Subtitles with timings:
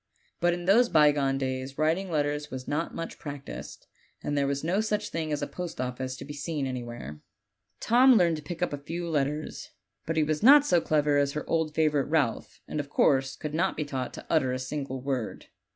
[0.39, 3.85] But in those bygone days writing letters was not much practiced,
[4.23, 7.21] and there was no such thing as a post office to be seen anywhere.
[7.79, 9.69] Tom learned to pick up a few letters,
[10.07, 10.85] but he was not so OLD, OLD FA1RT TJLLB8.
[10.85, 14.25] ft clever as her old favorite Ralph, and of course could not be taught to
[14.27, 15.45] utter a single word.